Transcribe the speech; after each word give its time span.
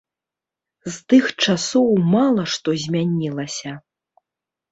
З 0.85 0.93
тых 1.11 1.25
часоў 1.49 1.89
мала 2.15 2.43
што 2.53 2.69
змянілася. 2.85 3.71